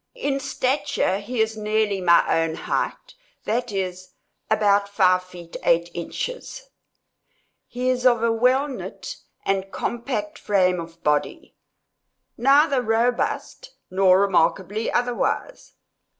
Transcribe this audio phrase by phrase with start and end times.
[0.15, 3.13] In stature he is nearly my own height;
[3.45, 4.15] that is,
[4.49, 6.69] about five feet eight inches.
[7.67, 11.53] He is of a well knit and compact frame of body,
[12.35, 15.73] neither robust nor remarkably otherwise.